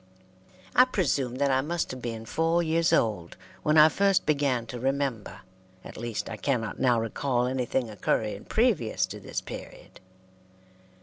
[0.75, 4.79] I presume that I must have been four years old when I first began to
[4.79, 5.41] remember;
[5.83, 9.99] at least, I cannot now recall anything occurring previous to this period.